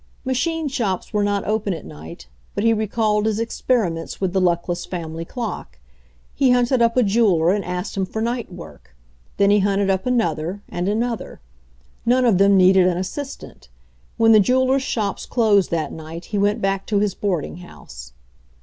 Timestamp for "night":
1.85-2.25, 8.19-8.51, 15.93-16.25